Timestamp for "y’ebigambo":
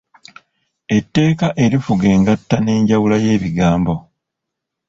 3.25-3.93